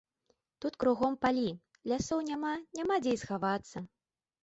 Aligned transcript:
Там 0.63 0.71
кругом 0.83 1.19
палі, 1.27 1.45
лясоў 1.93 2.25
няма, 2.33 2.57
няма 2.81 3.01
дзе 3.07 3.11
і 3.19 3.23
схавацца. 3.27 3.89